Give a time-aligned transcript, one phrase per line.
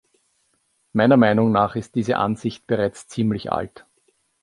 [0.93, 3.85] Meiner Meinung nach ist diese Ansicht bereits ziemlich alt.